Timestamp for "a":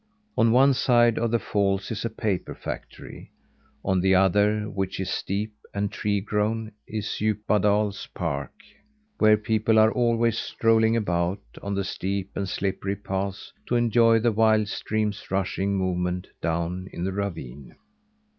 2.03-2.09